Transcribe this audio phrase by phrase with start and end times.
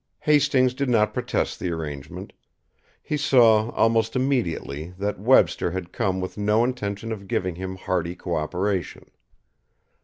[0.21, 2.33] Hastings did not protest the arrangement.
[3.03, 8.15] He saw, almost immediately, that Webster had come with no intention of giving him hearty
[8.15, 9.11] cooperation.